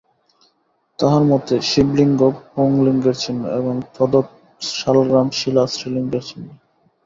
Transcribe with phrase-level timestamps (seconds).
[0.99, 2.19] তাঁহার মতে শিবলিঙ্গ
[2.47, 4.27] পুংলিঙ্গের চিহ্ন এবং তদ্বৎ
[4.71, 6.47] শালগ্রাম-শিলা স্ত্রীলিঙ্গের চিহ্ন।